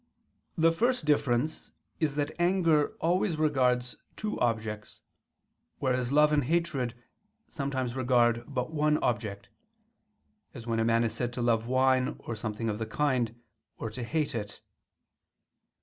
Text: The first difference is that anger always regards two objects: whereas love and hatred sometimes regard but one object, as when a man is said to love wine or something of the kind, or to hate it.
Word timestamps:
The 0.57 0.71
first 0.71 1.05
difference 1.05 1.73
is 1.99 2.15
that 2.15 2.31
anger 2.39 2.95
always 2.99 3.37
regards 3.37 3.95
two 4.15 4.39
objects: 4.39 5.01
whereas 5.77 6.11
love 6.11 6.33
and 6.33 6.45
hatred 6.45 6.95
sometimes 7.47 7.95
regard 7.95 8.43
but 8.51 8.73
one 8.73 8.97
object, 9.03 9.49
as 10.55 10.65
when 10.65 10.79
a 10.79 10.83
man 10.83 11.03
is 11.03 11.13
said 11.13 11.31
to 11.33 11.41
love 11.43 11.67
wine 11.67 12.15
or 12.17 12.35
something 12.35 12.67
of 12.67 12.79
the 12.79 12.87
kind, 12.87 13.35
or 13.77 13.91
to 13.91 14.03
hate 14.03 14.33
it. 14.33 14.59